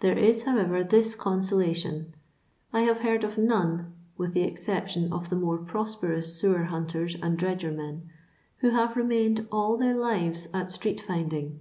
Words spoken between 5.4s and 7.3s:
prosperous sewer hunters